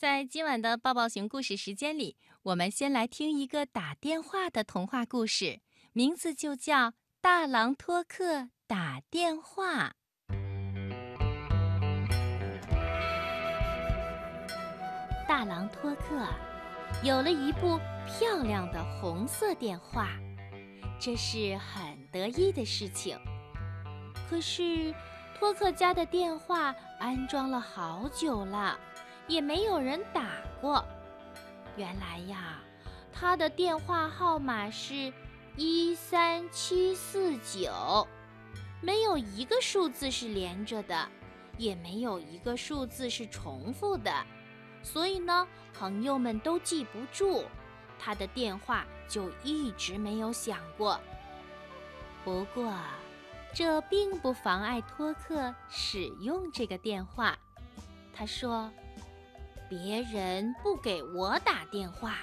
[0.00, 5.60] 在今晚的抱抱熊故事时间里，我们先来听一个打电话的童话故事，
[5.92, 6.88] 名字就叫
[7.20, 9.88] 《大狼托克打电话》。
[15.28, 16.26] 大狼托克
[17.04, 20.08] 有了一部漂亮的红色电话，
[20.98, 23.18] 这是很得意的事情。
[24.30, 24.94] 可是，
[25.38, 28.80] 托克家的电话安装了好久了。
[29.30, 30.26] 也没有人打
[30.60, 30.84] 过。
[31.76, 32.60] 原来呀，
[33.12, 35.12] 他的电话号码是
[35.56, 38.08] 一三七四九，
[38.80, 41.08] 没有一个数字是连着的，
[41.56, 44.12] 也没有一个数字是重复的，
[44.82, 45.46] 所以呢，
[45.78, 47.44] 朋友们都记不住，
[48.00, 51.00] 他的电话就一直没有响过。
[52.24, 52.74] 不过，
[53.54, 57.38] 这并不妨碍托克使用这个电话。
[58.12, 58.68] 他说。
[59.70, 62.18] 别人不给我打电话，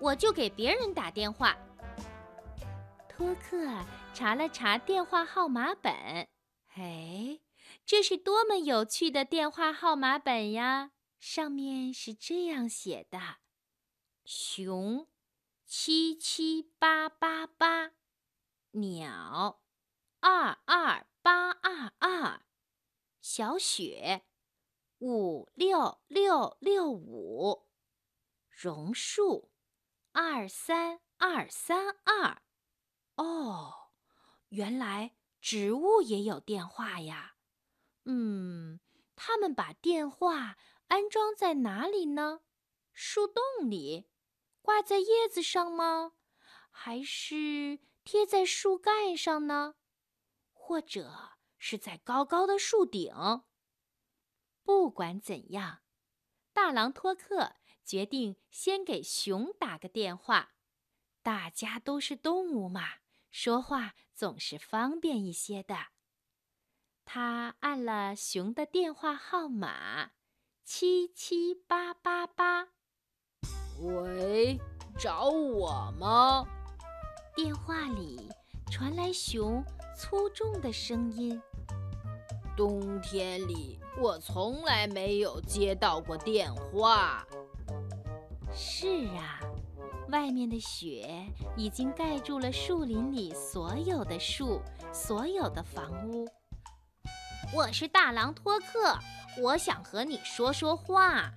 [0.00, 1.54] 我就给别人打电话。
[3.06, 3.68] 托克
[4.14, 5.92] 查了查电话号码本，
[6.74, 7.40] 哎，
[7.84, 10.92] 这是多么有趣的电话号码本呀！
[11.20, 13.18] 上面是这样写的：
[14.24, 15.06] 熊
[15.66, 17.90] 七七八八八，
[18.70, 19.60] 鸟
[20.20, 22.40] 二二八二二，
[23.20, 24.22] 小雪。
[25.04, 27.66] 五六六六五，
[28.48, 29.50] 榕树，
[30.12, 32.40] 二三二三二。
[33.16, 33.90] 哦，
[34.50, 37.34] 原来植物也有电话呀。
[38.04, 38.78] 嗯，
[39.16, 42.42] 他们把电话安装在哪里呢？
[42.92, 44.08] 树洞里，
[44.60, 46.12] 挂在叶子上吗？
[46.70, 49.74] 还是贴在树干上呢？
[50.52, 53.12] 或者是在高高的树顶？
[54.64, 55.80] 不管怎样，
[56.52, 60.54] 大狼托克决定先给熊打个电话。
[61.22, 62.82] 大家都是动物嘛，
[63.30, 65.88] 说话总是方便一些的。
[67.04, 70.12] 他按了熊的电话号码，
[70.64, 72.68] 七七八八八。
[73.80, 74.58] 喂，
[74.98, 76.46] 找我吗？
[77.34, 78.28] 电话里
[78.70, 79.64] 传来熊
[79.96, 81.40] 粗重的声音。
[82.56, 87.26] 冬天里，我从来没有接到过电话。
[88.54, 89.40] 是啊，
[90.10, 91.08] 外面的雪
[91.56, 94.60] 已经盖住了树林里所有的树，
[94.92, 96.28] 所有的房屋。
[97.54, 98.98] 我是大狼托克，
[99.40, 101.32] 我想和你说说话。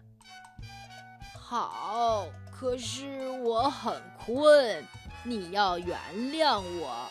[1.33, 4.85] 好，可是我很困，
[5.23, 5.97] 你要原
[6.33, 7.09] 谅我，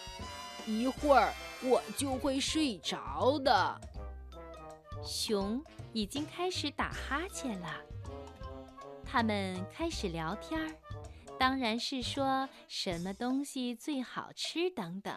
[0.67, 1.33] 一会儿
[1.63, 3.81] 我就会睡着的。
[5.05, 7.69] 熊已经开始打哈欠了。
[9.05, 10.75] 他们开始聊天儿，
[11.39, 15.15] 当然是说什么东西最好吃等等。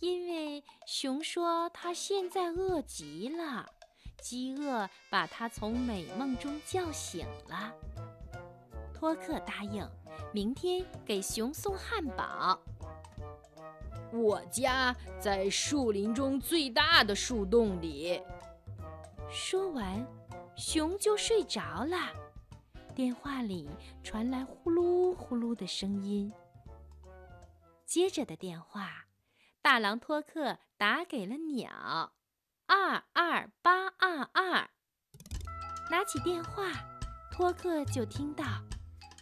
[0.00, 3.66] 因为熊说他现在饿极了，
[4.22, 7.72] 饥饿把他从美梦中叫醒了。
[8.94, 9.86] 托克答应
[10.32, 12.58] 明天给熊送汉堡。
[14.12, 18.20] 我家在树林中最大的树洞里。
[19.32, 20.04] 说完，
[20.56, 21.96] 熊就睡着了。
[22.96, 23.70] 电话里
[24.02, 26.32] 传来呼噜呼噜的声音。
[27.86, 29.06] 接着的电话，
[29.62, 32.12] 大狼托克打给了鸟，
[32.66, 34.68] 二二八二二。
[35.90, 36.72] 拿起电话，
[37.32, 38.44] 托克就听到：“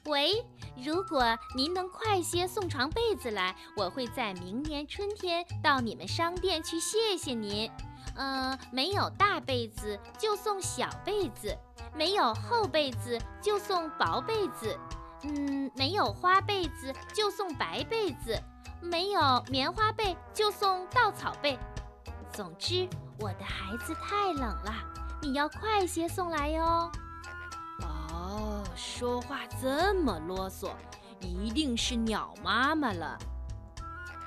[0.06, 0.42] 喂，
[0.82, 7.70] 如果您能快些送床被子来，我会在明年春天到你们商店去谢谢您。”
[8.18, 11.56] 嗯，没有大被子就送小被子，
[11.94, 14.76] 没有厚被子就送薄被子，
[15.22, 18.36] 嗯，没有花被子就送白被子，
[18.82, 21.56] 没有棉花被就送稻草被。
[22.32, 22.88] 总之，
[23.20, 24.74] 我的孩子太冷了，
[25.22, 26.90] 你要快些送来哟。
[27.82, 30.70] 哦，说话这么啰嗦，
[31.20, 33.16] 一定是鸟妈妈了。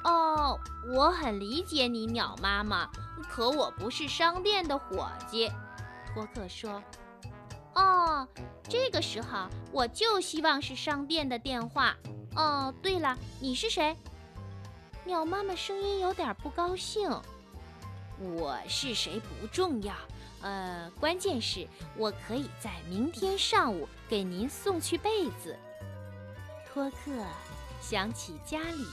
[0.04, 0.60] 哦，
[0.94, 2.90] 我很理解你，鸟妈妈。
[3.30, 5.52] 可我不是商店的伙计，
[6.14, 6.82] 托克说。
[7.76, 8.28] 哦，
[8.68, 11.96] 这个时候我就希望是商店的电话。
[12.36, 13.96] 哦，对了，你是谁？
[15.06, 17.10] 鸟妈妈声音有点不高兴。
[18.20, 19.96] 我是谁不重要，
[20.42, 21.68] 呃，关键是
[21.98, 25.58] 我可以在明天上午给您送去被子。
[26.72, 27.12] 托克
[27.82, 28.86] 想起家里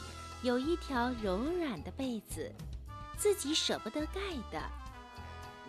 [0.43, 2.53] 有一条柔软的被子。
[3.17, 4.63] 自己舍不得盖的，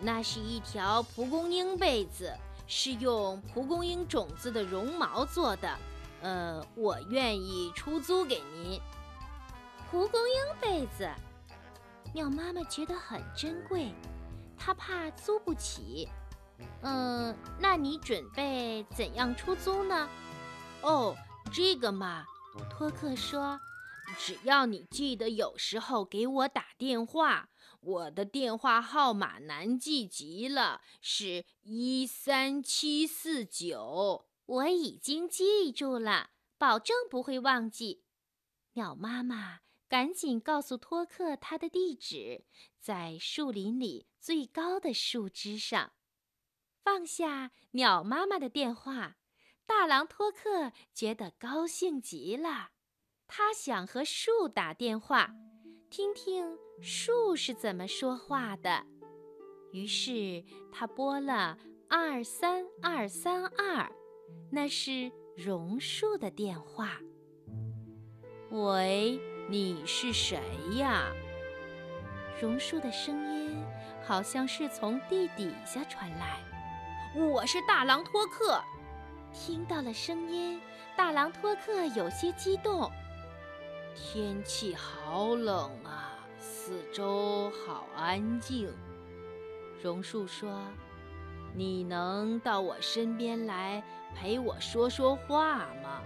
[0.00, 2.32] 那是一条蒲公英被子，
[2.68, 5.76] 是用蒲公英种子的绒毛做的，
[6.22, 8.80] 呃，我愿意出租给您。
[9.90, 11.10] 蒲公英被子，
[12.14, 13.92] 鸟妈妈觉得很珍贵，
[14.56, 16.08] 她怕租不起。
[16.82, 20.08] 嗯，那你准备怎样出租呢？
[20.82, 21.16] 哦，
[21.52, 22.24] 这个嘛，
[22.70, 23.58] 托克说，
[24.18, 27.50] 只要你记得有时候给我打电话。
[27.80, 34.26] 我的电话号码难记极了，是一三七四九。
[34.44, 38.04] 我已经记住了，保证不会忘记。
[38.74, 42.44] 鸟妈妈赶紧告诉托克他的地址，
[42.78, 45.92] 在树林里最高的树枝上。
[46.82, 49.16] 放下鸟妈妈的电话，
[49.64, 52.72] 大狼托克觉得高兴极了。
[53.32, 55.30] 他想和树打电话，
[55.88, 56.58] 听听。
[56.82, 58.84] 树是怎么说话的？
[59.70, 60.42] 于是
[60.72, 61.56] 他拨了
[61.88, 63.88] 二三二三二，
[64.50, 66.98] 那是榕树的电话。
[68.50, 70.40] 喂，你是谁
[70.74, 71.04] 呀？
[72.42, 73.62] 榕树的声音
[74.02, 76.40] 好像是从地底下传来。
[77.14, 78.60] 我是大狼托克。
[79.32, 80.60] 听到了声音，
[80.96, 82.90] 大狼托克有些激动。
[83.94, 86.16] 天气好冷啊！
[86.38, 88.72] 四周好安静，
[89.82, 90.62] 榕树说
[91.54, 93.82] ：“你能到我身边来
[94.14, 96.02] 陪我说说话吗？”“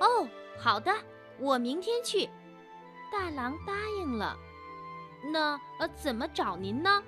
[0.00, 0.28] 哦，
[0.58, 0.92] 好的，
[1.38, 2.28] 我明天去。”
[3.10, 4.36] 大狼答应了。
[5.32, 7.02] “那呃，怎么找您呢？”“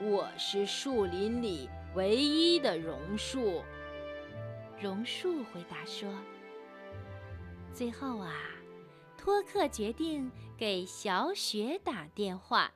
[0.00, 3.62] 我是树林里唯一的榕树。”
[4.80, 6.08] 榕树回答说。
[7.72, 8.32] 最后啊。
[9.22, 10.28] 托克决定
[10.58, 12.72] 给小雪打电话，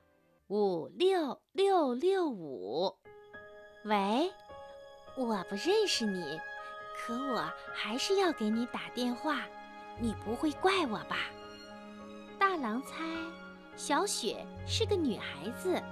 [0.46, 2.96] 五六六六五。
[3.84, 4.32] 喂，
[5.16, 6.38] 我不认识你，
[6.96, 9.42] 可我还是要给你打电话，
[9.98, 11.16] 你不会怪我吧？
[12.38, 13.04] 大狼猜
[13.74, 15.82] 小雪是个女孩子，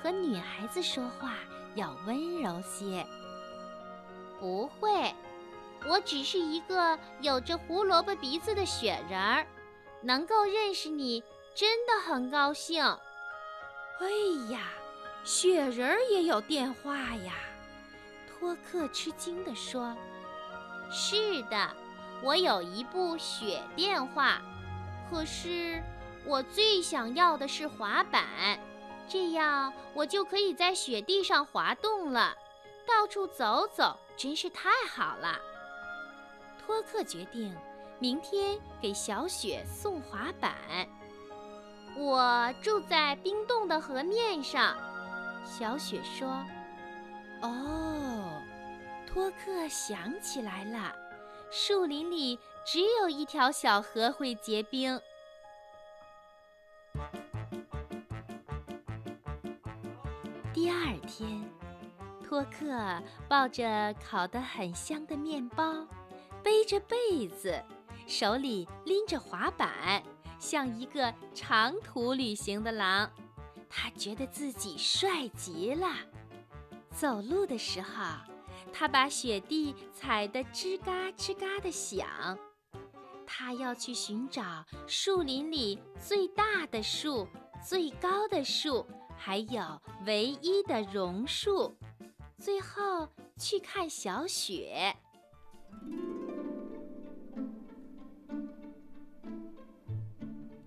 [0.00, 1.34] 和女孩子说话
[1.74, 3.04] 要温柔些。
[4.38, 5.12] 不会，
[5.84, 9.44] 我只是一个有着胡萝卜鼻子的雪人儿。
[10.02, 11.22] 能够认识你，
[11.54, 12.82] 真的很高兴。
[12.84, 14.08] 哎
[14.50, 14.68] 呀，
[15.24, 17.34] 雪人也有电话呀！
[18.28, 19.94] 托克吃惊地说
[20.90, 21.76] ：“是的，
[22.22, 24.40] 我有一部雪电话。
[25.10, 25.82] 可是
[26.24, 28.24] 我最想要的是滑板，
[29.06, 32.34] 这样我就可以在雪地上滑动了，
[32.86, 35.38] 到处走走，真是太好了。”
[36.64, 37.54] 托克决定。
[38.00, 40.52] 明天给小雪送滑板。
[41.96, 44.74] 我住在冰冻的河面上，
[45.44, 46.26] 小雪说
[47.42, 48.42] ：“哦。”
[49.06, 50.94] 托克想起来了，
[51.50, 54.98] 树林里只有一条小河会结冰。
[60.54, 61.44] 第二天，
[62.24, 65.86] 托克抱着烤得很香的面包，
[66.42, 67.62] 背着被子。
[68.06, 70.02] 手里拎着滑板，
[70.38, 73.08] 像一个长途旅行的狼，
[73.68, 75.86] 他觉得自己帅极了。
[76.92, 78.04] 走路的时候，
[78.72, 82.36] 他把雪地踩得吱嘎吱嘎的响。
[83.24, 87.28] 他要去寻找树林里最大的树、
[87.64, 88.84] 最高的树，
[89.16, 91.76] 还有唯一的榕树，
[92.40, 94.96] 最后去看小雪。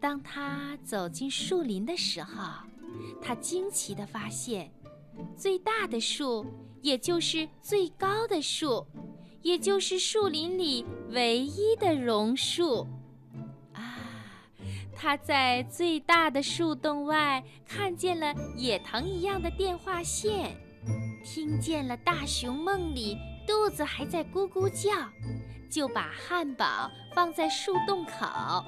[0.03, 2.43] 当他走进树林的时候，
[3.21, 4.69] 他惊奇地发现，
[5.37, 6.45] 最大的树，
[6.81, 8.85] 也就是最高的树，
[9.41, 12.85] 也就是树林里唯一的榕树，
[13.71, 13.95] 啊！
[14.93, 20.53] 他在最大的树洞外看见了野藤一样的电话线，
[21.23, 23.17] 听见了大熊梦里
[23.47, 24.91] 肚子还在咕咕叫，
[25.71, 28.65] 就把汉堡放在树洞口。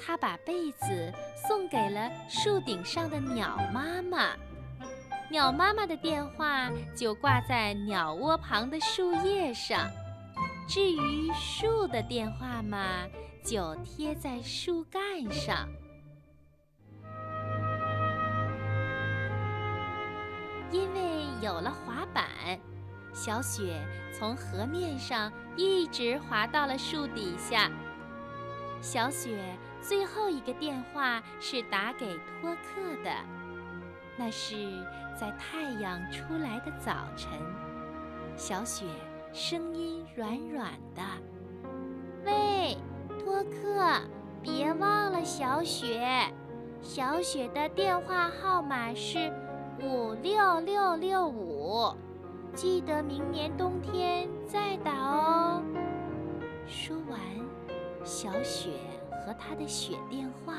[0.00, 1.12] 他把被子
[1.48, 4.34] 送给了树顶上的鸟妈妈，
[5.30, 9.90] 鸟妈妈的电话就挂在鸟窝旁的树叶上。
[10.68, 13.06] 至于树的电话嘛，
[13.44, 15.68] 就贴在树干上。
[20.70, 21.00] 因为
[21.40, 22.26] 有了滑板，
[23.12, 23.80] 小雪
[24.12, 27.70] 从河面上一直滑到了树底下。
[28.80, 29.38] 小雪。
[29.86, 33.10] 最后一个电话是打给托克的，
[34.16, 34.56] 那是
[35.14, 37.28] 在太阳出来的早晨。
[38.34, 38.86] 小雪
[39.30, 41.02] 声音软软的
[42.24, 42.78] ：“喂，
[43.22, 44.00] 托克，
[44.42, 46.02] 别忘了小雪。
[46.80, 49.30] 小雪的电话号码是
[49.82, 51.94] 五六六六五，
[52.54, 55.62] 记得明年冬天再打哦。”
[56.66, 57.20] 说完，
[58.02, 58.70] 小雪
[59.24, 60.54] 和他的雪电话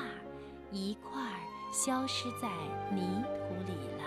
[0.71, 1.39] 一块儿
[1.71, 2.49] 消失在
[2.93, 4.03] 泥土里了。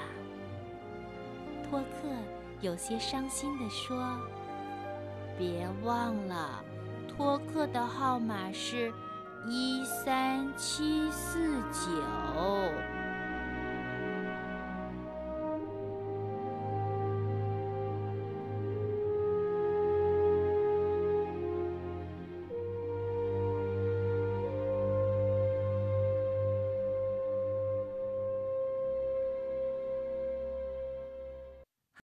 [1.68, 2.08] 托克
[2.60, 4.18] 有些伤心地说
[5.38, 6.64] ：“别忘了，
[7.06, 8.92] 托克的号码是
[9.46, 11.90] 一三七四九。”